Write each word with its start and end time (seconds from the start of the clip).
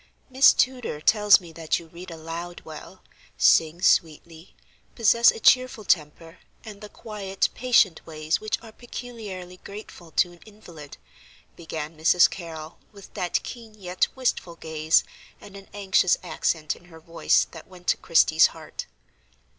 "Miss 0.31 0.51
Tudor 0.51 0.99
tells 0.99 1.39
me 1.39 1.51
that 1.53 1.77
you 1.77 1.85
read 1.85 2.09
aloud 2.09 2.61
well, 2.65 3.03
sing 3.37 3.83
sweetly, 3.83 4.55
possess 4.95 5.29
a 5.29 5.39
cheerful 5.39 5.83
temper, 5.85 6.39
and 6.65 6.81
the 6.81 6.89
quiet, 6.89 7.49
patient 7.53 8.03
ways 8.03 8.41
which 8.41 8.59
are 8.63 8.71
peculiarly 8.71 9.57
grateful 9.57 10.09
to 10.13 10.31
an 10.31 10.39
invalid," 10.43 10.97
began 11.55 11.95
Mrs. 11.95 12.27
Carrol, 12.27 12.79
with 12.91 13.13
that 13.13 13.43
keen 13.43 13.75
yet 13.75 14.07
wistful 14.15 14.55
gaze, 14.55 15.03
and 15.39 15.55
an 15.55 15.69
anxious 15.71 16.17
accent 16.23 16.75
in 16.75 16.85
her 16.85 16.99
voice 16.99 17.45
that 17.51 17.67
went 17.67 17.85
to 17.89 17.97
Christie's 17.97 18.47
heart. 18.47 18.87